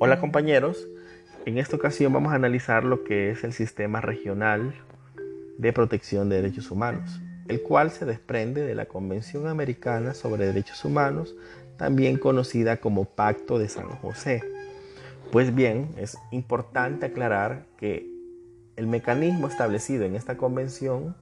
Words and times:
Hola 0.00 0.20
compañeros, 0.20 0.86
en 1.44 1.58
esta 1.58 1.74
ocasión 1.74 2.12
vamos 2.12 2.30
a 2.30 2.36
analizar 2.36 2.84
lo 2.84 3.02
que 3.02 3.32
es 3.32 3.42
el 3.42 3.52
sistema 3.52 4.00
regional 4.00 4.72
de 5.56 5.72
protección 5.72 6.28
de 6.28 6.36
derechos 6.36 6.70
humanos, 6.70 7.20
el 7.48 7.62
cual 7.62 7.90
se 7.90 8.04
desprende 8.04 8.64
de 8.64 8.76
la 8.76 8.86
Convención 8.86 9.48
Americana 9.48 10.14
sobre 10.14 10.46
Derechos 10.46 10.84
Humanos, 10.84 11.34
también 11.76 12.16
conocida 12.16 12.76
como 12.76 13.06
Pacto 13.06 13.58
de 13.58 13.68
San 13.68 13.88
José. 13.88 14.44
Pues 15.32 15.52
bien, 15.52 15.88
es 15.96 16.16
importante 16.30 17.06
aclarar 17.06 17.66
que 17.76 18.08
el 18.76 18.86
mecanismo 18.86 19.48
establecido 19.48 20.04
en 20.04 20.14
esta 20.14 20.36
convención 20.36 21.16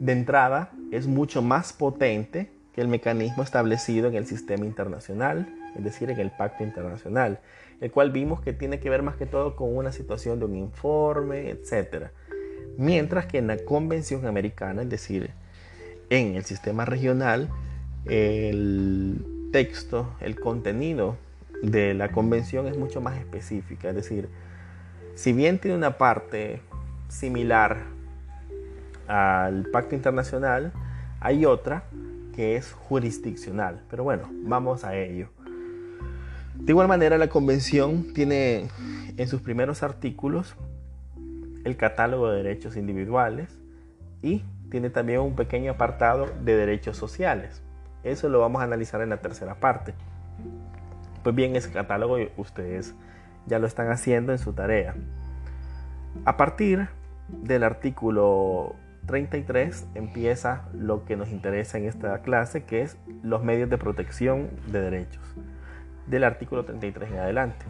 de 0.00 0.12
entrada 0.12 0.72
es 0.92 1.06
mucho 1.06 1.42
más 1.42 1.74
potente 1.74 2.53
que 2.74 2.80
el 2.80 2.88
mecanismo 2.88 3.42
establecido 3.42 4.08
en 4.08 4.14
el 4.14 4.26
sistema 4.26 4.64
internacional, 4.64 5.48
es 5.76 5.84
decir, 5.84 6.10
en 6.10 6.18
el 6.18 6.30
pacto 6.30 6.64
internacional, 6.64 7.38
el 7.80 7.90
cual 7.90 8.10
vimos 8.10 8.40
que 8.40 8.52
tiene 8.52 8.80
que 8.80 8.90
ver 8.90 9.02
más 9.02 9.16
que 9.16 9.26
todo 9.26 9.54
con 9.54 9.76
una 9.76 9.92
situación 9.92 10.40
de 10.40 10.46
un 10.46 10.56
informe, 10.56 11.50
etc. 11.50 12.08
Mientras 12.76 13.26
que 13.26 13.38
en 13.38 13.46
la 13.46 13.58
Convención 13.58 14.26
Americana, 14.26 14.82
es 14.82 14.88
decir, 14.88 15.30
en 16.10 16.34
el 16.34 16.44
sistema 16.44 16.84
regional, 16.84 17.48
el 18.06 19.24
texto, 19.52 20.12
el 20.20 20.38
contenido 20.38 21.16
de 21.62 21.94
la 21.94 22.10
convención 22.10 22.66
es 22.66 22.76
mucho 22.76 23.00
más 23.00 23.16
específica, 23.18 23.90
es 23.90 23.94
decir, 23.94 24.28
si 25.14 25.32
bien 25.32 25.60
tiene 25.60 25.76
una 25.76 25.96
parte 25.96 26.60
similar 27.08 27.84
al 29.06 29.66
pacto 29.66 29.94
internacional, 29.94 30.72
hay 31.20 31.46
otra 31.46 31.84
que 32.34 32.56
es 32.56 32.72
jurisdiccional. 32.72 33.82
Pero 33.90 34.04
bueno, 34.04 34.28
vamos 34.32 34.84
a 34.84 34.96
ello. 34.96 35.28
De 36.54 36.72
igual 36.72 36.88
manera, 36.88 37.18
la 37.18 37.28
convención 37.28 38.12
tiene 38.14 38.68
en 39.16 39.28
sus 39.28 39.40
primeros 39.40 39.82
artículos 39.82 40.56
el 41.64 41.76
catálogo 41.76 42.30
de 42.30 42.42
derechos 42.42 42.76
individuales 42.76 43.58
y 44.22 44.42
tiene 44.70 44.90
también 44.90 45.20
un 45.20 45.34
pequeño 45.34 45.72
apartado 45.72 46.26
de 46.42 46.56
derechos 46.56 46.96
sociales. 46.96 47.62
Eso 48.02 48.28
lo 48.28 48.40
vamos 48.40 48.60
a 48.60 48.64
analizar 48.64 49.00
en 49.02 49.10
la 49.10 49.18
tercera 49.18 49.54
parte. 49.54 49.94
Pues 51.22 51.34
bien, 51.34 51.56
ese 51.56 51.70
catálogo 51.70 52.16
ustedes 52.36 52.94
ya 53.46 53.58
lo 53.58 53.66
están 53.66 53.90
haciendo 53.90 54.32
en 54.32 54.38
su 54.38 54.52
tarea. 54.52 54.94
A 56.24 56.36
partir 56.36 56.88
del 57.28 57.64
artículo 57.64 58.76
33 59.06 59.88
empieza 59.94 60.68
lo 60.72 61.04
que 61.04 61.16
nos 61.16 61.30
interesa 61.30 61.78
en 61.78 61.86
esta 61.86 62.22
clase, 62.22 62.64
que 62.64 62.82
es 62.82 62.96
los 63.22 63.42
medios 63.42 63.68
de 63.70 63.78
protección 63.78 64.50
de 64.70 64.80
derechos, 64.80 65.22
del 66.06 66.24
artículo 66.24 66.64
33 66.64 67.12
en 67.12 67.18
adelante. 67.18 67.66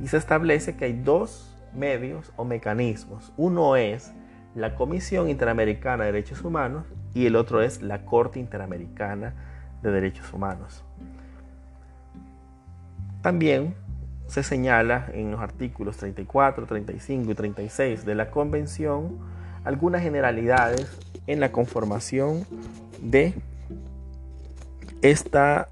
Y 0.00 0.08
se 0.08 0.16
establece 0.16 0.76
que 0.76 0.86
hay 0.86 0.92
dos 0.92 1.56
medios 1.74 2.32
o 2.36 2.44
mecanismos. 2.44 3.32
Uno 3.36 3.76
es 3.76 4.12
la 4.54 4.74
Comisión 4.74 5.28
Interamericana 5.28 6.04
de 6.04 6.12
Derechos 6.12 6.42
Humanos 6.42 6.86
y 7.14 7.26
el 7.26 7.36
otro 7.36 7.62
es 7.62 7.82
la 7.82 8.04
Corte 8.04 8.38
Interamericana 8.38 9.34
de 9.82 9.90
Derechos 9.90 10.32
Humanos. 10.32 10.84
También 13.22 13.74
se 14.26 14.42
señala 14.42 15.06
en 15.12 15.30
los 15.30 15.40
artículos 15.40 15.96
34, 15.96 16.66
35 16.66 17.30
y 17.30 17.34
36 17.34 18.04
de 18.04 18.14
la 18.14 18.30
Convención 18.30 19.18
algunas 19.64 20.02
generalidades 20.02 20.86
en 21.26 21.40
la 21.40 21.52
conformación 21.52 22.46
de 23.00 23.34
esta 25.02 25.68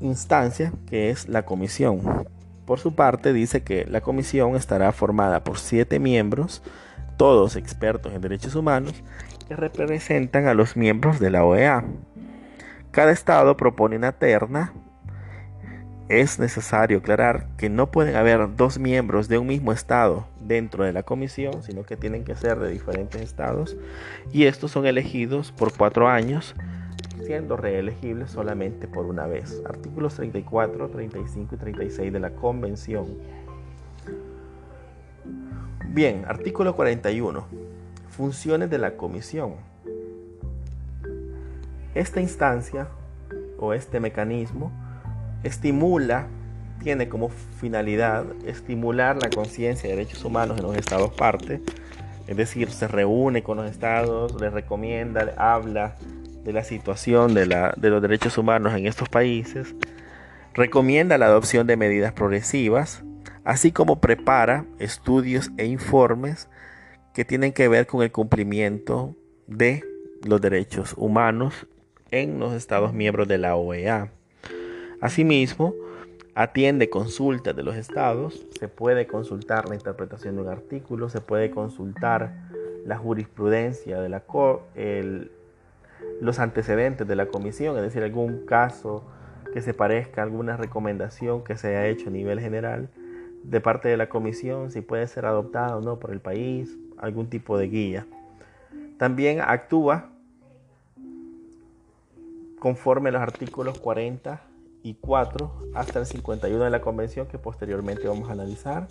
instancia 0.00 0.72
que 0.88 1.10
es 1.10 1.28
la 1.28 1.44
comisión. 1.44 2.00
Por 2.64 2.78
su 2.78 2.94
parte 2.94 3.32
dice 3.32 3.62
que 3.62 3.84
la 3.86 4.00
comisión 4.00 4.56
estará 4.56 4.92
formada 4.92 5.44
por 5.44 5.58
siete 5.58 5.98
miembros, 5.98 6.62
todos 7.16 7.56
expertos 7.56 8.12
en 8.12 8.20
derechos 8.20 8.54
humanos, 8.54 9.02
que 9.48 9.56
representan 9.56 10.46
a 10.46 10.54
los 10.54 10.76
miembros 10.76 11.18
de 11.18 11.30
la 11.30 11.44
OEA. 11.44 11.84
Cada 12.90 13.12
estado 13.12 13.56
propone 13.56 13.96
una 13.96 14.12
terna 14.12 14.72
es 16.08 16.38
necesario 16.38 16.98
aclarar 16.98 17.48
que 17.58 17.68
no 17.68 17.90
pueden 17.90 18.16
haber 18.16 18.56
dos 18.56 18.78
miembros 18.78 19.28
de 19.28 19.38
un 19.38 19.46
mismo 19.46 19.72
estado 19.72 20.26
dentro 20.48 20.84
de 20.84 20.92
la 20.92 21.04
comisión, 21.04 21.62
sino 21.62 21.84
que 21.84 21.96
tienen 21.96 22.24
que 22.24 22.34
ser 22.34 22.58
de 22.58 22.70
diferentes 22.70 23.20
estados 23.20 23.76
y 24.32 24.44
estos 24.44 24.72
son 24.72 24.86
elegidos 24.86 25.52
por 25.52 25.76
cuatro 25.76 26.08
años, 26.08 26.54
siendo 27.22 27.56
reelegibles 27.56 28.30
solamente 28.30 28.88
por 28.88 29.06
una 29.06 29.26
vez. 29.26 29.62
Artículos 29.66 30.14
34, 30.14 30.88
35 30.88 31.54
y 31.54 31.58
36 31.58 32.12
de 32.12 32.20
la 32.20 32.30
convención. 32.30 33.06
Bien, 35.88 36.24
artículo 36.26 36.74
41. 36.74 37.46
Funciones 38.08 38.70
de 38.70 38.78
la 38.78 38.96
comisión. 38.96 39.54
Esta 41.94 42.20
instancia 42.20 42.88
o 43.58 43.74
este 43.74 44.00
mecanismo 44.00 44.72
estimula, 45.42 46.28
tiene 46.82 47.08
como 47.08 47.28
finalidad 47.28 48.24
estimular 48.46 49.16
la 49.20 49.30
conciencia 49.30 49.88
de 49.88 49.96
derechos 49.96 50.24
humanos 50.24 50.58
en 50.58 50.64
los 50.64 50.76
estados 50.76 51.12
parte, 51.12 51.60
es 52.26 52.36
decir, 52.36 52.70
se 52.70 52.88
reúne 52.88 53.42
con 53.42 53.56
los 53.56 53.70
estados, 53.70 54.40
les 54.40 54.52
recomienda, 54.52 55.32
habla 55.36 55.96
de 56.44 56.52
la 56.52 56.64
situación 56.64 57.34
de, 57.34 57.46
la, 57.46 57.74
de 57.76 57.90
los 57.90 58.02
derechos 58.02 58.38
humanos 58.38 58.74
en 58.74 58.86
estos 58.86 59.08
países, 59.08 59.74
recomienda 60.54 61.18
la 61.18 61.26
adopción 61.26 61.66
de 61.66 61.76
medidas 61.76 62.12
progresivas, 62.12 63.02
así 63.44 63.72
como 63.72 64.00
prepara 64.00 64.66
estudios 64.78 65.50
e 65.56 65.66
informes 65.66 66.48
que 67.14 67.24
tienen 67.24 67.52
que 67.52 67.68
ver 67.68 67.86
con 67.86 68.02
el 68.02 68.12
cumplimiento 68.12 69.16
de 69.46 69.82
los 70.24 70.40
derechos 70.40 70.94
humanos 70.96 71.66
en 72.10 72.38
los 72.38 72.52
estados 72.52 72.92
miembros 72.92 73.28
de 73.28 73.38
la 73.38 73.56
OEA. 73.56 74.12
Asimismo, 75.00 75.74
atiende 76.38 76.88
consultas 76.88 77.56
de 77.56 77.64
los 77.64 77.74
estados, 77.74 78.46
se 78.60 78.68
puede 78.68 79.08
consultar 79.08 79.68
la 79.68 79.74
interpretación 79.74 80.36
de 80.36 80.42
un 80.42 80.48
artículo, 80.48 81.08
se 81.08 81.20
puede 81.20 81.50
consultar 81.50 82.32
la 82.86 82.96
jurisprudencia 82.96 84.00
de 84.00 84.08
la 84.08 84.22
los 86.20 86.38
antecedentes 86.38 87.08
de 87.08 87.16
la 87.16 87.26
comisión, 87.26 87.76
es 87.76 87.82
decir, 87.82 88.04
algún 88.04 88.46
caso 88.46 89.02
que 89.52 89.62
se 89.62 89.74
parezca 89.74 90.20
a 90.20 90.24
alguna 90.26 90.56
recomendación 90.56 91.42
que 91.42 91.56
se 91.56 91.70
haya 91.70 91.88
hecho 91.88 92.08
a 92.08 92.12
nivel 92.12 92.38
general 92.38 92.88
de 93.42 93.60
parte 93.60 93.88
de 93.88 93.96
la 93.96 94.08
comisión, 94.08 94.70
si 94.70 94.80
puede 94.80 95.08
ser 95.08 95.26
adoptada 95.26 95.76
o 95.76 95.80
no 95.80 95.98
por 95.98 96.12
el 96.12 96.20
país, 96.20 96.78
algún 96.98 97.28
tipo 97.28 97.58
de 97.58 97.66
guía. 97.66 98.06
También 98.96 99.40
actúa 99.40 100.12
conforme 102.60 103.08
a 103.08 103.12
los 103.12 103.22
artículos 103.22 103.80
40 103.80 104.47
y 104.82 104.94
4 104.94 105.70
hasta 105.74 106.00
el 106.00 106.06
51 106.06 106.64
de 106.64 106.70
la 106.70 106.80
convención 106.80 107.26
que 107.26 107.38
posteriormente 107.38 108.08
vamos 108.08 108.28
a 108.28 108.32
analizar. 108.32 108.88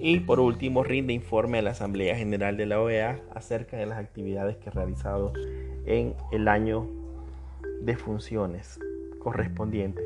Y 0.00 0.20
por 0.20 0.40
último, 0.40 0.84
rinde 0.84 1.12
informe 1.12 1.58
a 1.58 1.62
la 1.62 1.70
Asamblea 1.70 2.16
General 2.16 2.56
de 2.56 2.66
la 2.66 2.80
OEA 2.80 3.20
acerca 3.34 3.76
de 3.76 3.86
las 3.86 3.98
actividades 3.98 4.56
que 4.56 4.68
ha 4.68 4.72
realizado 4.72 5.32
en 5.86 6.14
el 6.32 6.48
año 6.48 6.86
de 7.80 7.96
funciones 7.96 8.78
correspondiente. 9.18 10.02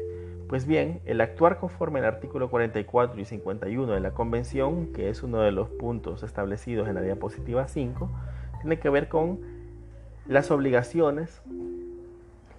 Pues 0.49 0.67
bien, 0.67 1.01
el 1.05 1.21
actuar 1.21 1.59
conforme 1.59 2.01
al 2.01 2.07
artículo 2.07 2.51
44 2.51 3.21
y 3.21 3.25
51 3.25 3.93
de 3.93 4.01
la 4.01 4.13
Convención, 4.13 4.93
que 4.93 5.09
es 5.09 5.23
uno 5.23 5.41
de 5.41 5.53
los 5.53 5.69
puntos 5.69 6.23
establecidos 6.23 6.89
en 6.89 6.97
la 6.97 7.03
diapositiva 7.03 7.69
5, 7.69 8.11
tiene 8.61 8.79
que 8.79 8.89
ver 8.89 9.09
con 9.09 9.41
las 10.27 10.51
obligaciones 10.51 11.41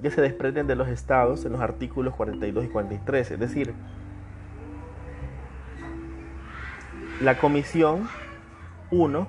que 0.02 0.12
se 0.12 0.22
desprenden 0.22 0.68
de 0.68 0.76
los 0.76 0.88
estados 0.88 1.46
en 1.46 1.52
los 1.52 1.62
artículos 1.62 2.16
42 2.16 2.66
y 2.66 2.68
43. 2.68 3.32
Es 3.32 3.40
decir, 3.40 3.74
la 7.22 7.38
Comisión 7.38 8.08
1 8.92 9.28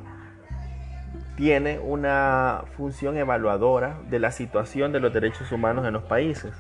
tiene 1.36 1.78
una 1.78 2.64
función 2.76 3.16
evaluadora 3.16 4.00
de 4.08 4.18
la 4.18 4.30
situación 4.30 4.92
de 4.92 5.00
los 5.00 5.12
derechos 5.12 5.50
humanos 5.52 5.86
en 5.86 5.92
los 5.92 6.04
países. 6.04 6.52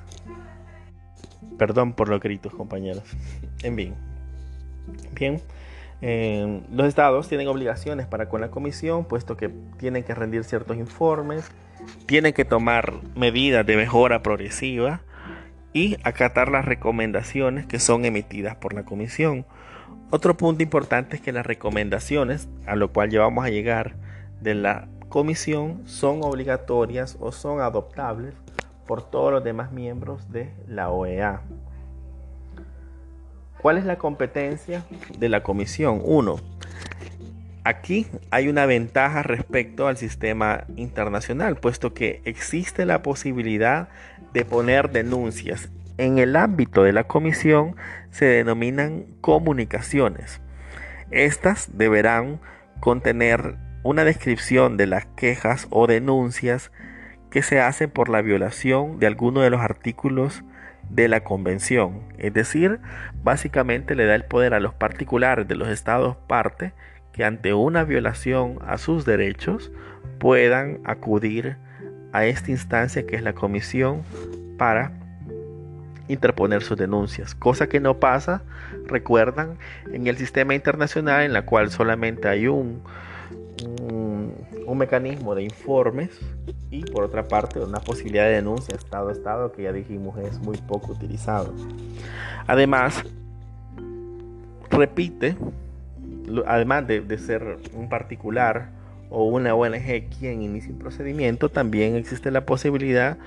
Perdón 1.58 1.92
por 1.92 2.08
los 2.08 2.20
gritos, 2.20 2.52
compañeros. 2.54 3.04
En 3.62 3.76
fin. 3.76 3.94
Bien. 5.14 5.40
Los 6.02 6.88
estados 6.88 7.28
tienen 7.28 7.46
obligaciones 7.46 8.08
para 8.08 8.28
con 8.28 8.40
la 8.40 8.50
comisión, 8.50 9.04
puesto 9.04 9.36
que 9.36 9.50
tienen 9.78 10.02
que 10.02 10.16
rendir 10.16 10.42
ciertos 10.42 10.76
informes, 10.76 11.48
tienen 12.06 12.32
que 12.32 12.44
tomar 12.44 12.94
medidas 13.14 13.64
de 13.64 13.76
mejora 13.76 14.20
progresiva 14.20 15.02
y 15.72 15.96
acatar 16.02 16.50
las 16.50 16.64
recomendaciones 16.64 17.66
que 17.66 17.78
son 17.78 18.04
emitidas 18.04 18.56
por 18.56 18.74
la 18.74 18.84
comisión. 18.84 19.46
Otro 20.10 20.36
punto 20.36 20.64
importante 20.64 21.16
es 21.16 21.22
que 21.22 21.30
las 21.30 21.46
recomendaciones, 21.46 22.48
a 22.66 22.74
lo 22.74 22.92
cual 22.92 23.10
llevamos 23.10 23.44
a 23.44 23.50
llegar 23.50 23.94
de 24.40 24.56
la 24.56 24.88
comisión, 25.08 25.82
son 25.86 26.24
obligatorias 26.24 27.16
o 27.20 27.30
son 27.30 27.60
adoptables 27.60 28.34
por 28.86 29.08
todos 29.08 29.30
los 29.30 29.44
demás 29.44 29.70
miembros 29.70 30.32
de 30.32 30.50
la 30.66 30.90
OEA. 30.90 31.42
¿Cuál 33.62 33.78
es 33.78 33.84
la 33.84 33.96
competencia 33.96 34.82
de 35.16 35.28
la 35.28 35.44
comisión? 35.44 36.02
Uno, 36.04 36.40
aquí 37.62 38.08
hay 38.32 38.48
una 38.48 38.66
ventaja 38.66 39.22
respecto 39.22 39.86
al 39.86 39.96
sistema 39.96 40.64
internacional, 40.74 41.54
puesto 41.54 41.94
que 41.94 42.20
existe 42.24 42.84
la 42.86 43.02
posibilidad 43.02 43.88
de 44.32 44.44
poner 44.44 44.90
denuncias. 44.90 45.70
En 45.96 46.18
el 46.18 46.34
ámbito 46.34 46.82
de 46.82 46.92
la 46.92 47.04
comisión 47.04 47.76
se 48.10 48.24
denominan 48.24 49.04
comunicaciones. 49.20 50.40
Estas 51.12 51.78
deberán 51.78 52.40
contener 52.80 53.58
una 53.84 54.02
descripción 54.02 54.76
de 54.76 54.88
las 54.88 55.06
quejas 55.06 55.68
o 55.70 55.86
denuncias 55.86 56.72
que 57.32 57.42
se 57.42 57.60
hacen 57.60 57.90
por 57.90 58.10
la 58.10 58.22
violación 58.22 58.98
de 59.00 59.06
alguno 59.06 59.40
de 59.40 59.50
los 59.50 59.60
artículos 59.60 60.44
de 60.90 61.08
la 61.08 61.24
convención. 61.24 62.02
Es 62.18 62.34
decir, 62.34 62.78
básicamente 63.24 63.94
le 63.94 64.04
da 64.04 64.14
el 64.14 64.24
poder 64.24 64.52
a 64.52 64.60
los 64.60 64.74
particulares 64.74 65.48
de 65.48 65.56
los 65.56 65.68
estados 65.68 66.16
parte 66.28 66.74
que 67.12 67.24
ante 67.24 67.54
una 67.54 67.84
violación 67.84 68.58
a 68.66 68.76
sus 68.76 69.06
derechos 69.06 69.72
puedan 70.18 70.80
acudir 70.84 71.56
a 72.12 72.26
esta 72.26 72.50
instancia 72.50 73.06
que 73.06 73.16
es 73.16 73.22
la 73.22 73.32
comisión 73.32 74.02
para 74.58 74.92
interponer 76.08 76.62
sus 76.62 76.76
denuncias, 76.76 77.34
cosa 77.34 77.68
que 77.68 77.80
no 77.80 77.98
pasa, 77.98 78.42
recuerdan, 78.86 79.56
en 79.90 80.06
el 80.06 80.18
sistema 80.18 80.54
internacional 80.54 81.22
en 81.22 81.32
la 81.32 81.46
cual 81.46 81.70
solamente 81.70 82.28
hay 82.28 82.48
un, 82.48 82.82
mecanismo 84.78 85.34
de 85.34 85.44
informes 85.44 86.10
y 86.70 86.84
por 86.84 87.04
otra 87.04 87.28
parte 87.28 87.60
una 87.60 87.80
posibilidad 87.80 88.24
de 88.24 88.32
denuncia 88.32 88.74
Estado 88.74 89.08
a 89.08 89.12
Estado 89.12 89.52
que 89.52 89.62
ya 89.64 89.72
dijimos 89.72 90.18
es 90.18 90.38
muy 90.38 90.56
poco 90.56 90.92
utilizado. 90.92 91.52
Además, 92.46 93.04
repite, 94.70 95.36
además 96.46 96.86
de, 96.86 97.00
de 97.00 97.18
ser 97.18 97.58
un 97.74 97.88
particular 97.88 98.70
o 99.10 99.24
una 99.24 99.54
ONG 99.54 100.08
quien 100.18 100.42
inicie 100.42 100.72
un 100.72 100.78
procedimiento, 100.78 101.50
también 101.50 101.96
existe 101.96 102.30
la 102.30 102.46
posibilidad 102.46 103.18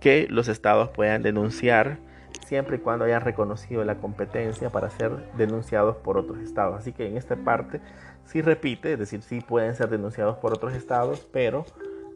que 0.00 0.26
los 0.28 0.48
estados 0.48 0.90
puedan 0.90 1.22
denunciar 1.22 1.98
siempre 2.46 2.76
y 2.76 2.80
cuando 2.80 3.04
hayan 3.04 3.22
reconocido 3.22 3.84
la 3.84 3.94
competencia 3.94 4.70
para 4.70 4.90
ser 4.90 5.12
denunciados 5.36 5.96
por 5.96 6.18
otros 6.18 6.38
estados. 6.40 6.78
Así 6.78 6.92
que 6.92 7.06
en 7.06 7.16
esta 7.16 7.36
parte 7.36 7.80
sí 8.26 8.42
repite, 8.42 8.94
es 8.94 8.98
decir, 8.98 9.22
sí 9.22 9.40
pueden 9.40 9.74
ser 9.74 9.88
denunciados 9.88 10.38
por 10.38 10.52
otros 10.52 10.74
estados, 10.74 11.26
pero 11.32 11.64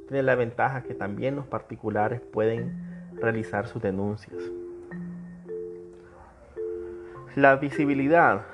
tiene 0.09 0.23
la 0.23 0.35
ventaja 0.35 0.83
que 0.83 0.95
también 0.95 1.37
los 1.37 1.47
particulares 1.47 2.21
pueden 2.21 3.11
realizar 3.15 3.67
sus 3.67 3.83
denuncias. 3.83 4.37
La 7.35 7.57
visibilidad. 7.57 8.47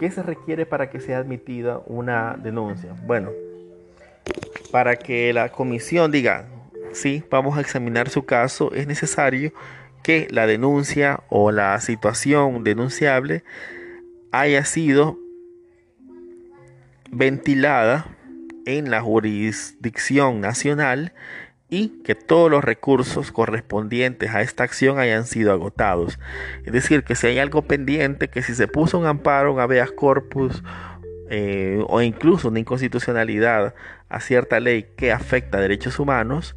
¿Qué 0.00 0.10
se 0.10 0.22
requiere 0.22 0.66
para 0.66 0.90
que 0.90 1.00
sea 1.00 1.18
admitida 1.18 1.80
una 1.86 2.36
denuncia? 2.42 2.94
Bueno, 3.06 3.30
para 4.70 4.96
que 4.96 5.32
la 5.32 5.48
comisión 5.50 6.10
diga, 6.10 6.46
sí, 6.92 7.24
vamos 7.30 7.56
a 7.56 7.60
examinar 7.60 8.10
su 8.10 8.26
caso, 8.26 8.72
es 8.74 8.86
necesario 8.86 9.52
que 10.02 10.28
la 10.30 10.46
denuncia 10.46 11.20
o 11.30 11.50
la 11.50 11.80
situación 11.80 12.62
denunciable 12.62 13.42
haya 14.32 14.64
sido 14.64 15.18
ventilada 17.16 18.06
en 18.66 18.90
la 18.90 19.00
jurisdicción 19.00 20.40
nacional 20.40 21.12
y 21.68 22.02
que 22.04 22.14
todos 22.14 22.50
los 22.50 22.62
recursos 22.62 23.32
correspondientes 23.32 24.34
a 24.34 24.42
esta 24.42 24.64
acción 24.64 24.98
hayan 24.98 25.24
sido 25.24 25.52
agotados. 25.52 26.18
Es 26.64 26.72
decir, 26.72 27.02
que 27.04 27.14
si 27.14 27.26
hay 27.26 27.38
algo 27.38 27.62
pendiente, 27.62 28.28
que 28.28 28.42
si 28.42 28.54
se 28.54 28.68
puso 28.68 28.98
un 28.98 29.06
amparo, 29.06 29.52
un 29.52 29.60
habeas 29.60 29.90
corpus 29.90 30.62
eh, 31.30 31.82
o 31.88 32.02
incluso 32.02 32.48
una 32.48 32.60
inconstitucionalidad 32.60 33.74
a 34.08 34.20
cierta 34.20 34.60
ley 34.60 34.86
que 34.96 35.10
afecta 35.10 35.58
a 35.58 35.60
derechos 35.60 35.98
humanos, 35.98 36.54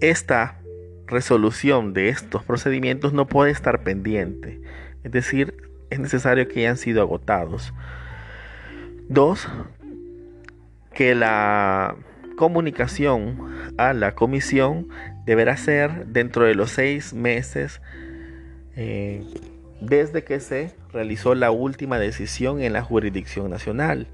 esta 0.00 0.58
resolución 1.06 1.92
de 1.94 2.08
estos 2.08 2.42
procedimientos 2.42 3.12
no 3.12 3.28
puede 3.28 3.52
estar 3.52 3.84
pendiente. 3.84 4.60
Es 5.04 5.12
decir, 5.12 5.61
es 5.92 6.00
necesario 6.00 6.48
que 6.48 6.60
hayan 6.60 6.76
sido 6.76 7.02
agotados. 7.02 7.72
Dos, 9.08 9.48
que 10.94 11.14
la 11.14 11.96
comunicación 12.36 13.38
a 13.78 13.92
la 13.92 14.14
comisión 14.14 14.88
deberá 15.24 15.56
ser 15.56 16.06
dentro 16.06 16.44
de 16.44 16.54
los 16.54 16.70
seis 16.70 17.12
meses 17.12 17.80
eh, 18.76 19.24
desde 19.80 20.24
que 20.24 20.40
se 20.40 20.74
realizó 20.92 21.34
la 21.34 21.50
última 21.50 21.98
decisión 21.98 22.60
en 22.60 22.72
la 22.72 22.82
jurisdicción 22.82 23.50
nacional. 23.50 24.06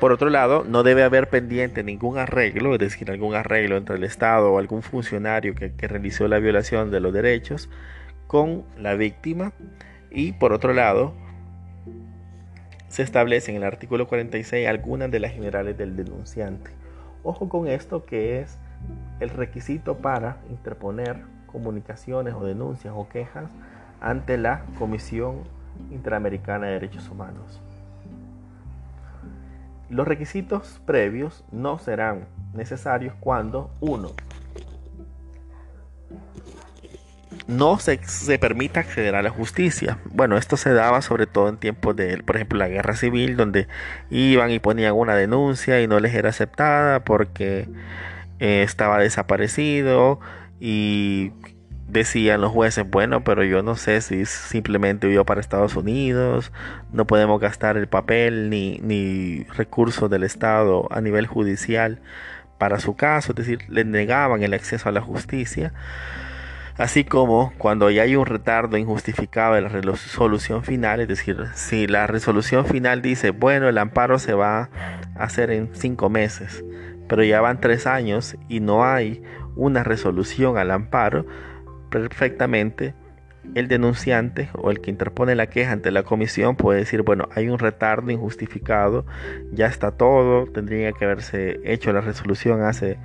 Por 0.00 0.10
otro 0.10 0.28
lado, 0.28 0.64
no 0.68 0.82
debe 0.82 1.04
haber 1.04 1.28
pendiente 1.28 1.84
ningún 1.84 2.18
arreglo, 2.18 2.72
es 2.72 2.80
decir, 2.80 3.10
algún 3.10 3.34
arreglo 3.34 3.76
entre 3.76 3.96
el 3.96 4.02
Estado 4.02 4.52
o 4.52 4.58
algún 4.58 4.82
funcionario 4.82 5.54
que, 5.54 5.70
realizó 5.86 6.26
la 6.26 6.40
violación 6.40 6.90
de 6.90 6.98
los 6.98 7.12
derechos 7.12 7.68
con 8.26 8.64
la 8.76 8.94
víctima. 8.94 9.52
Y 10.10 10.32
por 10.32 10.52
otro 10.52 10.72
lado, 10.72 11.12
se 12.88 13.02
establece 13.02 13.50
en 13.50 13.58
el 13.58 13.64
artículo 13.64 14.08
46 14.08 14.66
algunas 14.66 15.10
de 15.10 15.20
las 15.20 15.32
generales 15.32 15.76
del 15.76 15.96
denunciante. 15.96 16.70
Ojo 17.22 17.48
con 17.48 17.68
esto 17.68 18.04
que 18.04 18.40
es 18.40 18.58
el 19.20 19.30
requisito 19.30 19.98
para 19.98 20.38
interponer 20.48 21.22
comunicaciones 21.46 22.34
o 22.34 22.44
denuncias 22.44 22.94
o 22.96 23.08
quejas 23.08 23.50
ante 24.00 24.38
la 24.38 24.64
Comisión 24.78 25.42
Interamericana 25.90 26.66
de 26.66 26.72
Derechos 26.74 27.08
Humanos. 27.10 27.60
Los 29.90 30.06
requisitos 30.06 30.80
previos 30.84 31.44
no 31.50 31.78
serán 31.78 32.26
necesarios 32.54 33.14
cuando 33.20 33.70
uno 33.80 34.10
no 37.48 37.78
se, 37.78 37.98
se, 38.04 38.38
permita 38.38 38.80
acceder 38.80 39.16
a 39.16 39.22
la 39.22 39.30
justicia. 39.30 39.98
Bueno, 40.12 40.36
esto 40.36 40.56
se 40.56 40.72
daba 40.72 41.02
sobre 41.02 41.26
todo 41.26 41.48
en 41.48 41.56
tiempos 41.56 41.96
de, 41.96 42.22
por 42.22 42.36
ejemplo, 42.36 42.58
la 42.58 42.68
guerra 42.68 42.94
civil, 42.94 43.36
donde 43.36 43.66
iban 44.10 44.50
y 44.50 44.58
ponían 44.60 44.94
una 44.94 45.16
denuncia 45.16 45.80
y 45.80 45.88
no 45.88 45.98
les 45.98 46.14
era 46.14 46.28
aceptada 46.28 47.04
porque 47.04 47.66
eh, 48.38 48.62
estaba 48.62 48.98
desaparecido 48.98 50.20
y 50.60 51.32
decían 51.88 52.42
los 52.42 52.52
jueces, 52.52 52.88
bueno, 52.88 53.24
pero 53.24 53.42
yo 53.44 53.62
no 53.62 53.74
sé 53.76 54.02
si 54.02 54.26
simplemente 54.26 55.06
huyó 55.06 55.24
para 55.24 55.40
Estados 55.40 55.74
Unidos, 55.74 56.52
no 56.92 57.06
podemos 57.06 57.40
gastar 57.40 57.78
el 57.78 57.88
papel 57.88 58.50
ni, 58.50 58.78
ni 58.82 59.44
recursos 59.56 60.10
del 60.10 60.22
Estado 60.22 60.86
a 60.90 61.00
nivel 61.00 61.26
judicial 61.26 62.00
para 62.58 62.78
su 62.78 62.94
caso, 62.94 63.32
es 63.32 63.36
decir, 63.36 63.60
le 63.68 63.84
negaban 63.84 64.42
el 64.42 64.52
acceso 64.52 64.88
a 64.88 64.92
la 64.92 65.00
justicia. 65.00 65.72
Así 66.78 67.02
como 67.02 67.52
cuando 67.58 67.90
ya 67.90 68.02
hay 68.02 68.14
un 68.14 68.24
retardo 68.24 68.76
injustificado 68.76 69.54
de 69.54 69.62
la 69.62 69.68
resolución 69.68 70.62
final, 70.62 71.00
es 71.00 71.08
decir, 71.08 71.36
si 71.54 71.88
la 71.88 72.06
resolución 72.06 72.66
final 72.66 73.02
dice, 73.02 73.30
bueno, 73.30 73.68
el 73.68 73.78
amparo 73.78 74.20
se 74.20 74.32
va 74.32 74.70
a 75.16 75.24
hacer 75.24 75.50
en 75.50 75.70
cinco 75.72 76.08
meses, 76.08 76.64
pero 77.08 77.24
ya 77.24 77.40
van 77.40 77.60
tres 77.60 77.88
años 77.88 78.36
y 78.48 78.60
no 78.60 78.84
hay 78.84 79.24
una 79.56 79.82
resolución 79.82 80.56
al 80.56 80.70
amparo, 80.70 81.26
perfectamente 81.90 82.94
el 83.56 83.66
denunciante 83.66 84.50
o 84.54 84.70
el 84.70 84.80
que 84.80 84.90
interpone 84.90 85.34
la 85.34 85.48
queja 85.48 85.72
ante 85.72 85.90
la 85.90 86.04
comisión 86.04 86.54
puede 86.54 86.78
decir, 86.78 87.02
bueno, 87.02 87.28
hay 87.34 87.48
un 87.48 87.58
retardo 87.58 88.12
injustificado, 88.12 89.04
ya 89.50 89.66
está 89.66 89.90
todo, 89.90 90.46
tendría 90.46 90.92
que 90.92 91.06
haberse 91.06 91.58
hecho 91.64 91.92
la 91.92 92.02
resolución 92.02 92.62
hace 92.62 92.98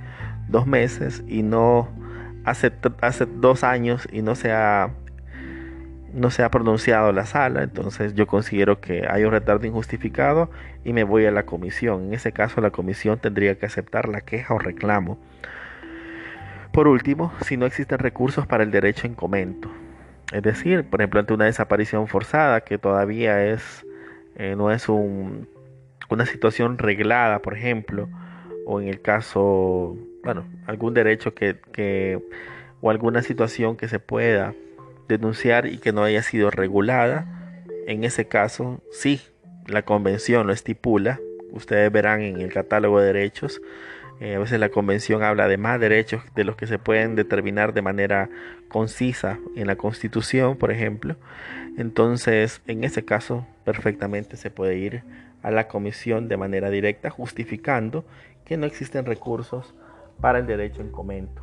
dos 0.48 0.64
meses 0.68 1.24
y 1.26 1.42
no 1.42 2.03
hace, 2.44 2.72
hace 3.00 3.26
dos 3.26 3.64
años 3.64 4.08
y 4.12 4.22
no 4.22 4.34
se 4.34 4.52
ha 4.52 4.90
no 6.12 6.30
se 6.30 6.44
ha 6.44 6.50
pronunciado 6.50 7.12
la 7.12 7.26
sala, 7.26 7.64
entonces 7.64 8.14
yo 8.14 8.28
considero 8.28 8.80
que 8.80 9.04
hay 9.10 9.24
un 9.24 9.32
retardo 9.32 9.66
injustificado 9.66 10.48
y 10.84 10.92
me 10.92 11.02
voy 11.02 11.26
a 11.26 11.32
la 11.32 11.44
comisión. 11.44 12.04
En 12.04 12.14
ese 12.14 12.30
caso 12.30 12.60
la 12.60 12.70
comisión 12.70 13.18
tendría 13.18 13.58
que 13.58 13.66
aceptar 13.66 14.08
la 14.08 14.20
queja 14.20 14.54
o 14.54 14.60
reclamo. 14.60 15.18
Por 16.72 16.86
último, 16.86 17.32
si 17.40 17.56
no 17.56 17.66
existen 17.66 17.98
recursos 17.98 18.46
para 18.46 18.62
el 18.62 18.70
derecho 18.70 19.08
en 19.08 19.14
comento, 19.14 19.70
es 20.32 20.42
decir, 20.42 20.84
por 20.84 21.00
ejemplo, 21.00 21.18
ante 21.18 21.34
una 21.34 21.46
desaparición 21.46 22.06
forzada 22.06 22.60
que 22.60 22.78
todavía 22.78 23.44
es 23.44 23.84
eh, 24.36 24.54
no 24.56 24.72
es 24.72 24.88
una 24.88 26.26
situación 26.26 26.78
reglada, 26.78 27.40
por 27.40 27.56
ejemplo, 27.56 28.08
o 28.66 28.80
en 28.80 28.88
el 28.88 29.00
caso, 29.00 29.96
bueno, 30.24 30.44
algún 30.66 30.94
derecho 30.94 31.34
que, 31.34 32.20
o 32.80 32.90
alguna 32.90 33.22
situación 33.22 33.76
que 33.76 33.88
se 33.88 33.98
pueda 33.98 34.54
denunciar 35.08 35.66
y 35.66 35.78
que 35.78 35.92
no 35.92 36.02
haya 36.02 36.22
sido 36.22 36.50
regulada, 36.50 37.26
en 37.86 38.04
ese 38.04 38.26
caso, 38.26 38.80
sí, 38.90 39.20
la 39.66 39.82
convención 39.82 40.46
lo 40.46 40.52
estipula, 40.52 41.20
ustedes 41.52 41.92
verán 41.92 42.22
en 42.22 42.40
el 42.40 42.52
catálogo 42.52 43.00
de 43.00 43.06
derechos 43.06 43.60
Eh, 44.20 44.36
a 44.36 44.38
veces 44.38 44.60
la 44.60 44.68
convención 44.68 45.22
habla 45.22 45.48
de 45.48 45.56
más 45.56 45.80
derechos 45.80 46.22
de 46.36 46.44
los 46.44 46.54
que 46.56 46.66
se 46.66 46.78
pueden 46.78 47.16
determinar 47.16 47.74
de 47.74 47.82
manera 47.82 48.28
concisa 48.68 49.38
en 49.56 49.66
la 49.66 49.74
constitución, 49.76 50.56
por 50.56 50.70
ejemplo. 50.70 51.16
Entonces, 51.76 52.62
en 52.66 52.84
ese 52.84 53.04
caso, 53.04 53.44
perfectamente 53.64 54.36
se 54.36 54.50
puede 54.50 54.76
ir 54.78 55.02
a 55.42 55.50
la 55.50 55.66
comisión 55.66 56.28
de 56.28 56.36
manera 56.36 56.70
directa 56.70 57.10
justificando 57.10 58.04
que 58.44 58.56
no 58.56 58.66
existen 58.66 59.04
recursos 59.04 59.74
para 60.20 60.38
el 60.38 60.46
derecho 60.46 60.80
en 60.80 60.90
comento. 60.90 61.42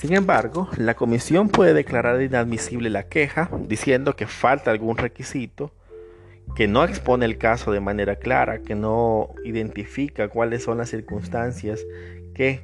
Sin 0.00 0.14
embargo, 0.14 0.68
la 0.78 0.94
comisión 0.94 1.48
puede 1.48 1.74
declarar 1.74 2.22
inadmisible 2.22 2.88
la 2.88 3.08
queja 3.08 3.50
diciendo 3.68 4.16
que 4.16 4.26
falta 4.26 4.70
algún 4.70 4.96
requisito, 4.96 5.72
que 6.54 6.68
no 6.68 6.84
expone 6.84 7.26
el 7.26 7.38
caso 7.38 7.70
de 7.70 7.80
manera 7.80 8.16
clara, 8.16 8.62
que 8.62 8.74
no 8.74 9.30
identifica 9.44 10.28
cuáles 10.28 10.62
son 10.62 10.78
las 10.78 10.88
circunstancias 10.88 11.84
que 12.34 12.62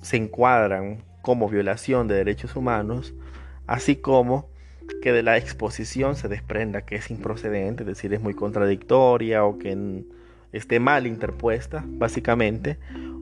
se 0.00 0.16
encuadran 0.16 1.04
como 1.20 1.48
violación 1.48 2.08
de 2.08 2.14
derechos 2.14 2.56
humanos, 2.56 3.14
así 3.66 3.96
como 3.96 4.48
que 5.02 5.12
de 5.12 5.22
la 5.22 5.36
exposición 5.36 6.16
se 6.16 6.28
desprenda 6.28 6.82
que 6.82 6.96
es 6.96 7.10
improcedente, 7.10 7.82
es 7.82 7.86
decir, 7.86 8.12
es 8.14 8.20
muy 8.20 8.34
contradictoria 8.34 9.44
o 9.44 9.58
que 9.58 10.04
esté 10.56 10.80
mal 10.80 11.06
interpuesta, 11.06 11.84
básicamente, 11.86 12.78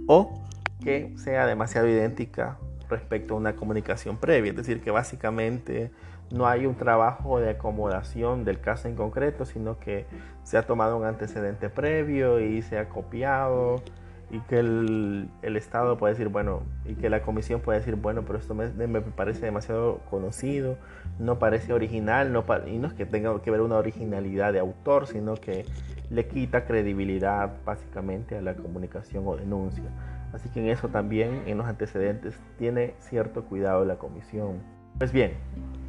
o 0.07 0.43
que 0.83 1.13
sea 1.17 1.47
demasiado 1.47 1.89
idéntica 1.89 2.59
respecto 2.89 3.35
a 3.35 3.37
una 3.39 3.55
comunicación 3.55 4.17
previa, 4.17 4.51
es 4.51 4.57
decir, 4.57 4.81
que 4.81 4.91
básicamente 4.91 5.91
no 6.31 6.47
hay 6.47 6.67
un 6.67 6.75
trabajo 6.77 7.41
de 7.41 7.51
acomodación 7.51 8.45
del 8.45 8.61
caso 8.61 8.89
en 8.89 8.97
concreto, 8.97 9.45
sino 9.45 9.79
que 9.79 10.07
se 10.45 10.57
ha 10.57 10.63
tomado 10.63 10.97
un 10.97 11.05
antecedente 11.05 11.69
previo 11.69 12.41
y 12.41 12.63
se 12.63 12.79
ha 12.79 12.89
copiado 12.89 13.83
y 14.31 14.41
que 14.41 14.59
el, 14.59 15.29
Estado 15.43 15.99
puede 15.99 16.15
decir, 16.15 16.29
bueno, 16.29 16.63
y 16.87 16.95
que 16.95 17.11
la 17.11 17.21
comisión 17.21 17.61
puede 17.61 17.81
decir, 17.81 17.97
bueno, 17.97 18.23
pero 18.27 18.39
esto 18.39 18.55
me, 18.55 18.69
parece 19.03 19.45
demasiado 19.45 20.01
conocido, 20.11 20.79
no 21.19 21.39
parece 21.39 21.75
original, 21.75 22.33
no, 22.33 22.45
y 22.67 22.79
no 22.79 22.89
es 22.89 22.95
que 22.95 23.05
tenga 23.05 23.41
que 23.43 23.51
ver 23.51 23.61
una 23.61 23.77
originalidad 23.77 24.55
de 24.55 24.59
autor, 24.59 25.07
sino 25.07 25.35
que 25.35 25.67
le 26.13 26.27
quita 26.27 26.65
credibilidad 26.67 27.51
básicamente 27.65 28.37
a 28.37 28.43
la 28.43 28.55
comunicación 28.55 29.25
o 29.27 29.37
denuncia. 29.37 29.85
Así 30.33 30.49
que 30.51 30.61
en 30.61 30.69
eso 30.69 30.89
también, 30.89 31.43
en 31.47 31.59
los 31.59 31.67
antecedentes, 31.67 32.39
tiene 32.59 32.95
cierto 33.01 33.45
cuidado 33.45 33.85
la 33.85 33.97
comisión. 33.97 34.63
Pues 34.99 35.13
bien, 35.13 35.33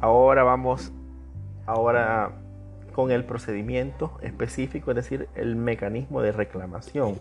ahora 0.00 0.42
vamos 0.42 0.92
ahora 1.66 2.32
con 2.92 3.10
el 3.10 3.24
procedimiento 3.24 4.18
específico, 4.22 4.90
es 4.92 4.96
decir, 4.96 5.28
el 5.34 5.56
mecanismo 5.56 6.22
de 6.22 6.32
reclamación. 6.32 7.18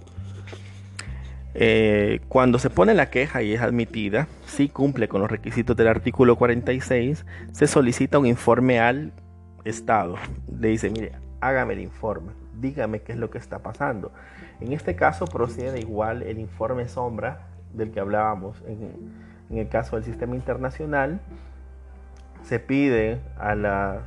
Eh, 1.56 2.22
cuando 2.30 2.58
se 2.58 2.70
pone 2.70 2.94
la 2.94 3.10
queja 3.10 3.42
y 3.44 3.54
es 3.54 3.62
admitida, 3.62 4.28
si 4.46 4.70
cumple 4.70 5.08
con 5.08 5.22
los 5.22 5.30
requisitos 5.30 5.76
del 5.76 5.88
artículo 5.88 6.36
46, 6.36 7.26
se 7.52 7.68
solicita 7.68 8.18
un 8.18 8.26
informe 8.26 8.80
al 8.80 9.12
Estado. 9.66 10.16
Le 10.60 10.70
dice, 10.70 10.90
mire, 10.90 11.14
hágame 11.44 11.74
el 11.74 11.82
informe, 11.82 12.32
dígame 12.60 13.02
qué 13.02 13.12
es 13.12 13.18
lo 13.18 13.30
que 13.30 13.38
está 13.38 13.60
pasando. 13.60 14.12
En 14.62 14.72
este 14.72 14.96
caso 14.96 15.26
procede 15.26 15.80
igual 15.80 16.24
el 16.24 16.40
informe 16.40 16.88
sombra 16.88 17.48
del 17.74 17.92
que 17.92 18.00
hablábamos 18.00 18.62
en, 18.66 19.58
el 19.58 19.68
caso 19.68 19.98
del 19.98 20.06
sistema 20.06 20.36
internacional. 20.36 21.20
Se 22.44 22.60
pide 22.60 23.20
a 23.38 23.56
los 23.56 24.04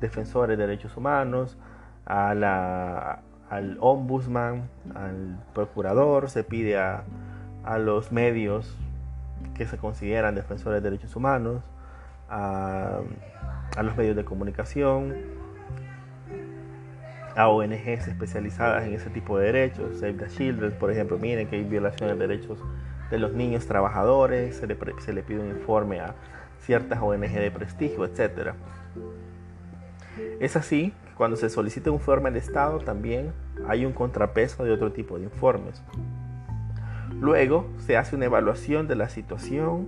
defensores 0.00 0.56
de 0.56 0.66
derechos 0.66 0.96
humanos, 0.96 1.58
al 2.06 3.76
ombudsman, 3.80 4.68
al 4.94 5.38
procurador, 5.54 6.30
se 6.30 6.42
pide 6.42 6.78
a, 6.78 7.04
los 7.78 8.12
medios 8.12 8.74
que 9.54 9.66
se 9.66 9.76
consideran 9.76 10.34
defensores 10.34 10.82
de 10.82 10.90
derechos 10.90 11.14
humanos, 11.16 11.62
a 12.30 13.02
los 13.82 13.94
medios 13.94 14.16
de 14.16 14.24
comunicación, 14.24 15.37
a 17.38 17.48
ONGs 17.48 18.08
especializadas 18.08 18.84
en 18.84 18.94
ese 18.94 19.10
tipo 19.10 19.38
de 19.38 19.52
derechos, 19.52 20.00
Save 20.00 20.14
the 20.14 20.26
Children, 20.26 20.72
por 20.72 20.90
ejemplo, 20.90 21.18
miren 21.18 21.46
que 21.46 21.54
hay 21.54 21.62
violaciones 21.62 22.18
de 22.18 22.26
derechos 22.26 22.58
de 23.12 23.18
los 23.18 23.32
niños 23.32 23.64
trabajadores, 23.64 24.56
se 24.56 24.66
le, 24.66 24.76
se 24.98 25.12
le 25.12 25.22
pide 25.22 25.38
un 25.38 25.50
informe 25.50 26.00
a 26.00 26.16
ciertas 26.62 27.00
ONG 27.00 27.30
de 27.30 27.52
prestigio, 27.52 28.04
etc. 28.04 28.54
Es 30.40 30.56
así 30.56 30.92
que 31.06 31.14
cuando 31.14 31.36
se 31.36 31.48
solicita 31.48 31.90
un 31.90 31.98
informe 31.98 32.28
al 32.28 32.36
Estado 32.36 32.80
también 32.80 33.32
hay 33.68 33.86
un 33.86 33.92
contrapeso 33.92 34.64
de 34.64 34.72
otro 34.72 34.90
tipo 34.90 35.16
de 35.16 35.22
informes. 35.22 35.80
Luego 37.20 37.68
se 37.78 37.96
hace 37.96 38.16
una 38.16 38.24
evaluación 38.24 38.88
de 38.88 38.96
la 38.96 39.08
situación 39.08 39.86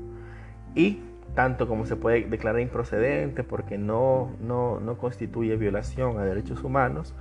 y 0.77 1.01
tanto 1.35 1.67
como 1.67 1.85
se 1.85 1.97
puede 1.97 2.27
declarar 2.27 2.61
improcedente 2.61 3.43
porque 3.43 3.77
no, 3.77 4.31
no, 4.41 4.79
no 4.79 4.99
constituye 4.99 5.57
violación 5.57 6.17
a 6.19 6.23
derechos 6.23 6.63
humanos, 6.63 7.13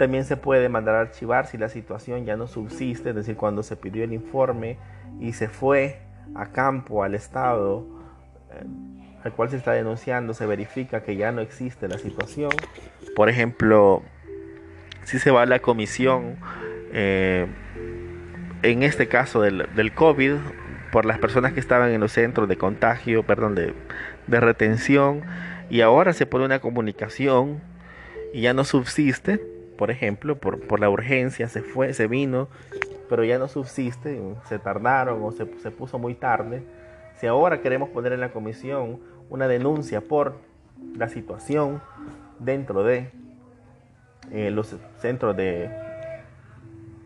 también 0.00 0.24
se 0.24 0.38
puede 0.38 0.70
mandar 0.70 0.94
a 0.94 1.00
archivar 1.02 1.46
si 1.46 1.58
la 1.58 1.68
situación 1.68 2.24
ya 2.24 2.34
no 2.34 2.46
subsiste, 2.46 3.10
es 3.10 3.14
decir, 3.14 3.36
cuando 3.36 3.62
se 3.62 3.76
pidió 3.76 4.02
el 4.02 4.14
informe 4.14 4.78
y 5.20 5.34
se 5.34 5.46
fue 5.46 5.98
a 6.34 6.46
campo, 6.46 7.04
al 7.04 7.14
estado 7.14 7.86
eh, 8.50 8.64
al 9.22 9.32
cual 9.34 9.50
se 9.50 9.58
está 9.58 9.72
denunciando, 9.72 10.32
se 10.32 10.46
verifica 10.46 11.02
que 11.02 11.16
ya 11.16 11.32
no 11.32 11.42
existe 11.42 11.86
la 11.86 11.98
situación. 11.98 12.48
Por 13.14 13.28
ejemplo, 13.28 14.02
si 15.04 15.18
se 15.18 15.30
va 15.30 15.42
a 15.42 15.46
la 15.46 15.58
comisión, 15.58 16.36
eh, 16.94 17.46
en 18.62 18.82
este 18.82 19.06
caso 19.06 19.42
del, 19.42 19.68
del, 19.76 19.92
COVID, 19.92 20.36
por 20.92 21.04
las 21.04 21.18
personas 21.18 21.52
que 21.52 21.60
estaban 21.60 21.90
en 21.90 22.00
los 22.00 22.12
centros 22.12 22.48
de 22.48 22.56
contagio, 22.56 23.22
perdón, 23.22 23.54
de, 23.54 23.74
de 24.28 24.40
retención, 24.40 25.24
y 25.68 25.82
ahora 25.82 26.14
se 26.14 26.24
pone 26.24 26.46
una 26.46 26.60
comunicación 26.60 27.60
y 28.32 28.40
ya 28.40 28.54
no 28.54 28.64
subsiste, 28.64 29.59
por 29.80 29.90
ejemplo, 29.90 30.36
por, 30.36 30.60
por, 30.60 30.78
la 30.78 30.90
urgencia, 30.90 31.48
se 31.48 31.62
fue, 31.62 31.94
se 31.94 32.06
vino, 32.06 32.48
pero 33.08 33.24
ya 33.24 33.38
no 33.38 33.48
subsiste, 33.48 34.20
se 34.44 34.58
tardaron 34.58 35.22
o 35.22 35.32
se, 35.32 35.46
se, 35.60 35.70
puso 35.70 35.98
muy 35.98 36.14
tarde. 36.14 36.62
Si 37.16 37.26
ahora 37.26 37.62
queremos 37.62 37.88
poner 37.88 38.12
en 38.12 38.20
la 38.20 38.30
comisión 38.30 39.00
una 39.30 39.48
denuncia 39.48 40.02
por 40.02 40.34
la 40.94 41.08
situación 41.08 41.80
dentro 42.38 42.82
de 42.82 43.10
eh, 44.30 44.50
los 44.50 44.76
centros 44.98 45.34
de, 45.34 45.70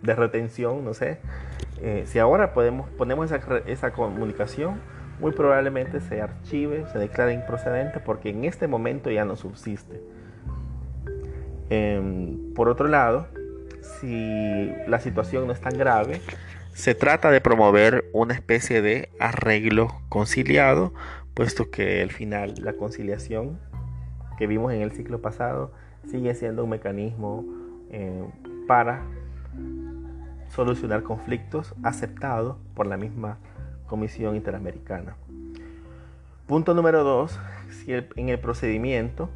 de, 0.03 0.15
retención, 0.17 0.85
no 0.85 0.95
sé, 0.95 1.21
eh, 1.81 2.03
si 2.07 2.19
ahora 2.19 2.55
podemos, 2.55 2.91
ponemos 2.91 3.31
esa, 3.31 3.59
esa 3.67 3.93
comunicación, 3.93 4.81
muy 5.21 5.31
probablemente 5.31 6.01
se 6.01 6.21
archive, 6.21 6.87
se 6.93 6.99
declare 6.99 7.35
improcedente 7.35 8.01
porque 8.01 8.31
en 8.31 8.45
este 8.45 8.67
momento 8.67 9.13
ya 9.13 9.25
no 9.25 9.37
subsiste. 9.37 10.03
Em, 11.71 12.44
por 12.55 12.69
otro 12.69 12.89
lado, 12.89 13.27
si 14.01 14.73
la 14.87 15.01
situación 15.01 15.47
no 15.47 15.53
es 15.53 15.61
tan 15.61 15.77
grave, 15.77 16.21
se 16.73 16.95
trata 16.95 17.31
de 17.31 17.41
promover 17.41 18.05
una 18.13 18.35
especie 18.35 18.83
de 18.83 19.11
arreglo 19.21 20.01
conciliado, 20.09 20.93
puesto 21.35 21.71
que 21.71 22.03
al 22.03 22.11
final 22.11 22.55
la 22.59 22.75
conciliación 22.75 23.59
que 24.39 24.47
vimos 24.47 24.73
en 24.73 24.83
el 24.83 24.93
ciclo 24.93 25.21
pasado 25.21 25.73
sigue 26.11 26.35
siendo 26.35 26.65
un 26.65 26.71
mecanismo 26.71 27.45
eh, 27.91 28.25
para 28.67 29.03
solucionar 30.49 31.03
conflictos 31.03 31.75
aceptado 31.83 32.59
por 32.75 32.87
la 32.87 32.97
misma 32.97 33.39
Comisión 33.87 34.35
Interamericana. 34.35 35.17
Punto 36.47 36.75
número 36.75 37.05
dos, 37.05 37.39
si 37.71 37.93
en 37.93 38.29
el 38.29 38.39
procedimiento 38.39 39.31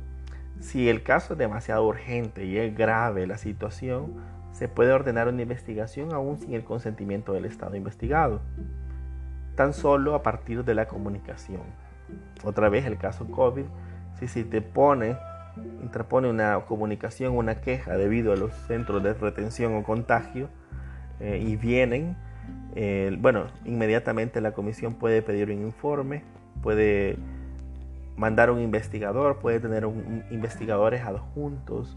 si 0.60 0.88
el 0.88 1.02
caso 1.02 1.34
es 1.34 1.38
demasiado 1.38 1.86
urgente 1.86 2.44
y 2.44 2.58
es 2.58 2.74
grave 2.76 3.26
la 3.26 3.38
situación, 3.38 4.14
se 4.52 4.68
puede 4.68 4.92
ordenar 4.92 5.28
una 5.28 5.42
investigación 5.42 6.12
aún 6.12 6.38
sin 6.38 6.54
el 6.54 6.64
consentimiento 6.64 7.32
del 7.32 7.44
Estado 7.44 7.76
investigado, 7.76 8.40
tan 9.54 9.72
solo 9.72 10.14
a 10.14 10.22
partir 10.22 10.64
de 10.64 10.74
la 10.74 10.88
comunicación. 10.88 11.62
Otra 12.42 12.68
vez 12.68 12.86
el 12.86 12.98
caso 12.98 13.30
COVID, 13.30 13.66
si 14.18 14.26
se 14.26 14.44
te 14.44 14.60
pone, 14.60 15.16
interpone 15.82 16.28
una 16.28 16.60
comunicación, 16.66 17.36
una 17.36 17.60
queja 17.60 17.96
debido 17.96 18.32
a 18.32 18.36
los 18.36 18.52
centros 18.66 19.02
de 19.02 19.14
retención 19.14 19.74
o 19.76 19.82
contagio 19.84 20.48
eh, 21.20 21.42
y 21.44 21.56
vienen, 21.56 22.16
eh, 22.74 23.16
bueno, 23.20 23.46
inmediatamente 23.64 24.40
la 24.40 24.52
comisión 24.52 24.94
puede 24.94 25.22
pedir 25.22 25.50
un 25.50 25.62
informe, 25.62 26.22
puede 26.62 27.16
mandar 28.18 28.50
un 28.50 28.60
investigador, 28.60 29.38
puede 29.38 29.60
tener 29.60 29.88
investigadores 30.30 31.02
adjuntos, 31.02 31.96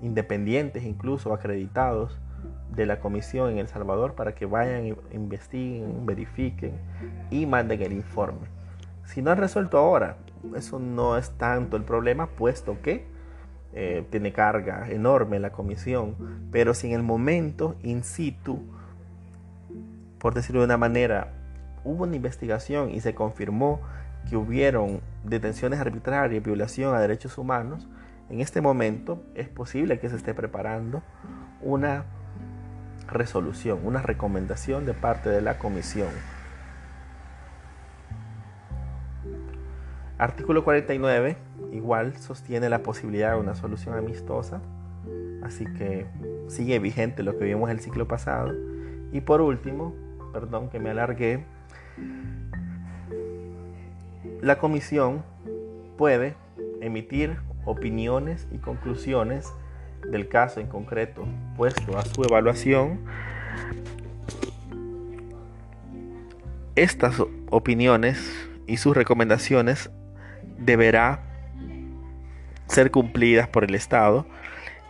independientes 0.00 0.84
incluso, 0.84 1.34
acreditados 1.34 2.18
de 2.70 2.86
la 2.86 3.00
comisión 3.00 3.50
en 3.50 3.58
El 3.58 3.68
Salvador 3.68 4.14
para 4.14 4.34
que 4.34 4.46
vayan, 4.46 4.96
investiguen, 5.12 6.06
verifiquen 6.06 6.72
y 7.30 7.46
manden 7.46 7.82
el 7.82 7.92
informe. 7.92 8.46
Si 9.04 9.22
no 9.22 9.32
han 9.32 9.38
resuelto 9.38 9.76
ahora, 9.76 10.16
eso 10.56 10.78
no 10.78 11.18
es 11.18 11.30
tanto 11.32 11.76
el 11.76 11.82
problema, 11.82 12.28
puesto 12.28 12.80
que 12.80 13.04
eh, 13.74 14.06
tiene 14.10 14.32
carga 14.32 14.88
enorme 14.88 15.40
la 15.40 15.50
comisión, 15.50 16.14
pero 16.52 16.74
si 16.74 16.88
en 16.88 16.94
el 16.94 17.02
momento 17.02 17.74
in 17.82 18.04
situ, 18.04 18.60
por 20.18 20.34
decirlo 20.34 20.60
de 20.60 20.66
una 20.66 20.76
manera, 20.76 21.32
hubo 21.84 22.04
una 22.04 22.14
investigación 22.14 22.90
y 22.90 23.00
se 23.00 23.14
confirmó 23.14 23.80
que 24.28 24.36
hubieron 24.36 25.00
detenciones 25.24 25.80
arbitrarias, 25.80 26.42
violación 26.42 26.94
a 26.94 27.00
derechos 27.00 27.38
humanos, 27.38 27.88
en 28.30 28.40
este 28.40 28.60
momento 28.60 29.22
es 29.34 29.48
posible 29.48 29.98
que 29.98 30.08
se 30.08 30.16
esté 30.16 30.32
preparando 30.32 31.02
una 31.60 32.04
resolución, 33.08 33.80
una 33.84 34.00
recomendación 34.00 34.86
de 34.86 34.94
parte 34.94 35.28
de 35.28 35.42
la 35.42 35.58
comisión. 35.58 36.08
Artículo 40.18 40.64
49, 40.64 41.36
igual 41.72 42.16
sostiene 42.16 42.68
la 42.68 42.82
posibilidad 42.82 43.32
de 43.32 43.40
una 43.40 43.54
solución 43.54 43.96
amistosa, 43.96 44.60
así 45.42 45.64
que 45.64 46.06
sigue 46.48 46.78
vigente 46.78 47.22
lo 47.22 47.36
que 47.38 47.44
vimos 47.44 47.70
el 47.70 47.80
ciclo 47.80 48.06
pasado. 48.06 48.52
Y 49.12 49.20
por 49.20 49.40
último, 49.40 49.94
perdón 50.32 50.70
que 50.70 50.78
me 50.78 50.90
alargué, 50.90 51.44
la 54.40 54.58
comisión 54.58 55.24
puede 55.96 56.34
emitir 56.80 57.36
opiniones 57.64 58.46
y 58.50 58.58
conclusiones 58.58 59.52
del 60.10 60.28
caso 60.28 60.60
en 60.60 60.66
concreto 60.66 61.26
puesto 61.56 61.96
a 61.96 62.04
su 62.04 62.22
evaluación. 62.24 63.00
Estas 66.74 67.22
opiniones 67.50 68.48
y 68.66 68.78
sus 68.78 68.96
recomendaciones 68.96 69.90
deberá 70.58 71.20
ser 72.66 72.90
cumplidas 72.90 73.48
por 73.48 73.64
el 73.64 73.74
Estado. 73.74 74.26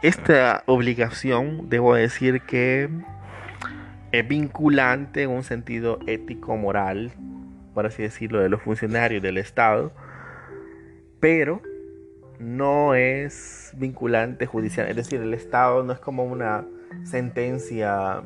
Esta 0.03 0.63
obligación, 0.67 1.69
debo 1.69 1.95
decir 1.95 2.43
que 2.43 2.89
es 4.13 4.29
vinculante 4.29 5.23
en 5.23 5.31
un 5.31 5.43
sentido 5.43 5.99
ético-moral, 6.07 7.13
por 7.75 7.87
así 7.87 8.03
decirlo, 8.03 8.41
de 8.41 8.49
los 8.49 8.63
funcionarios 8.63 9.23
del 9.23 9.39
Estado, 9.39 9.93
pero 11.21 11.63
no 12.39 12.95
es 12.95 13.73
vinculante 13.77 14.47
judicial. 14.47 14.89
Es 14.89 14.97
decir, 14.97 15.21
el 15.21 15.35
Estado 15.35 15.83
no 15.85 15.93
es 15.93 16.01
como 16.01 16.25
una 16.25 16.67
sentencia 17.05 18.23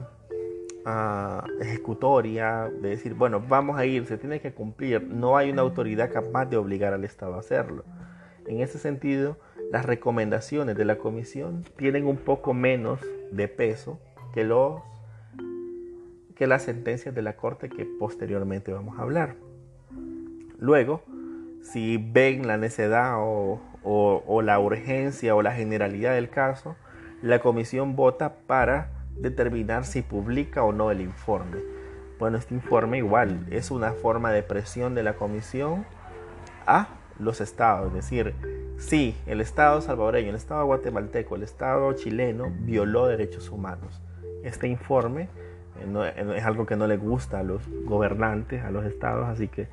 ah, 0.84 1.44
ejecutoria 1.60 2.70
de 2.80 2.90
decir, 2.90 3.14
bueno, 3.14 3.40
vamos 3.46 3.78
a 3.78 3.84
ir, 3.84 4.06
se 4.06 4.16
tiene 4.16 4.40
que 4.40 4.52
cumplir. 4.52 5.02
No 5.02 5.36
hay 5.36 5.50
una 5.50 5.62
autoridad 5.62 6.10
capaz 6.12 6.46
de 6.46 6.56
obligar 6.56 6.94
al 6.94 7.04
Estado 7.04 7.34
a 7.34 7.40
hacerlo. 7.40 7.84
En 8.46 8.60
ese 8.60 8.78
sentido, 8.78 9.38
las 9.70 9.84
recomendaciones 9.84 10.76
de 10.76 10.84
la 10.84 10.96
comisión 10.96 11.64
tienen 11.76 12.06
un 12.06 12.16
poco 12.16 12.54
menos 12.54 13.00
de 13.32 13.48
peso 13.48 13.98
que 14.32 14.44
los 14.44 14.80
que 16.36 16.46
las 16.46 16.62
sentencias 16.62 17.14
de 17.14 17.22
la 17.22 17.36
Corte 17.36 17.68
que 17.68 17.84
posteriormente 17.84 18.72
vamos 18.72 18.98
a 18.98 19.02
hablar. 19.02 19.36
Luego, 20.58 21.02
si 21.62 21.96
ven 21.96 22.46
la 22.46 22.58
necedad 22.58 23.14
o, 23.16 23.60
o, 23.82 24.42
la 24.42 24.58
urgencia 24.58 25.34
o 25.34 25.42
la 25.42 25.52
generalidad 25.52 26.14
del 26.14 26.28
caso, 26.28 26.76
la 27.22 27.40
comisión 27.40 27.96
vota 27.96 28.36
para 28.46 28.90
determinar 29.16 29.84
si 29.84 30.02
publica 30.02 30.62
o 30.62 30.72
no 30.72 30.90
el 30.90 31.00
informe. 31.00 31.58
Bueno, 32.18 32.38
este 32.38 32.54
informe 32.54 32.98
igual 32.98 33.46
es 33.50 33.70
una 33.70 33.92
forma 33.92 34.30
de 34.32 34.42
presión 34.42 34.94
de 34.94 35.02
la 35.02 35.14
comisión 35.14 35.86
a 36.66 36.88
los 37.18 37.40
estados, 37.40 37.88
es 37.88 37.94
decir, 37.94 38.34
si 38.76 39.16
el 39.26 39.40
estado 39.40 39.80
salvadoreño, 39.80 40.30
el 40.30 40.36
estado 40.36 40.66
guatemalteco, 40.66 41.36
el 41.36 41.42
estado 41.42 41.92
chileno 41.94 42.52
violó 42.60 43.06
derechos 43.06 43.50
humanos. 43.50 44.02
Este 44.42 44.68
informe 44.68 45.28
eh, 45.80 46.34
es 46.36 46.44
algo 46.44 46.66
que 46.66 46.76
no 46.76 46.86
le 46.86 46.96
gusta 46.96 47.40
a 47.40 47.42
los 47.42 47.62
gobernantes, 47.84 48.62
a 48.64 48.70
los 48.70 48.84
estados, 48.84 49.28
así 49.28 49.48
que 49.48 49.68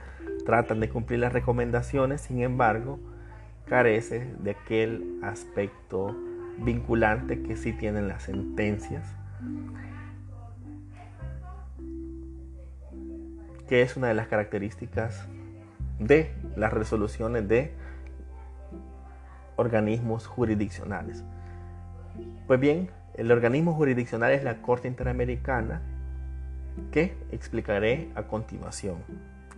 tratan 0.46 0.80
de 0.80 0.90
cumplir 0.90 1.20
las 1.20 1.34
recomendaciones, 1.34 2.22
sin 2.22 2.42
embargo, 2.42 3.00
carece 3.66 4.34
de 4.40 4.52
aquel 4.52 5.20
aspecto 5.24 6.16
vinculante 6.60 7.42
que 7.42 7.56
sí 7.56 7.74
tienen 7.74 8.08
las 8.08 8.24
sentencias, 8.24 9.08
que 13.68 13.82
es 13.82 13.96
una 13.98 14.08
de 14.08 14.14
las 14.14 14.28
características 14.28 15.28
de 16.00 16.32
las 16.56 16.74
resoluciones 16.74 17.48
de 17.48 17.74
organismos 19.56 20.28
jurisdiccionales. 20.28 21.24
Pues 22.48 22.60
bien, 22.60 22.90
el 23.16 23.32
organismo 23.32 23.74
jurisdiccional 23.74 24.32
es 24.32 24.44
la 24.44 24.62
Corte 24.62 24.88
Interamericana 24.88 25.82
que 26.92 27.16
explicaré 27.32 28.10
a 28.16 28.24
continuación. 28.24 28.98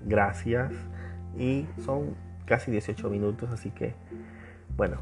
Gracias 0.06 0.71
y 1.38 1.65
son 1.84 2.15
casi 2.45 2.71
18 2.71 3.10
minutos, 3.10 3.49
así 3.51 3.71
que 3.71 3.93
bueno, 4.75 4.97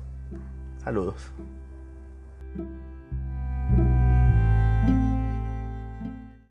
saludos. 0.83 1.31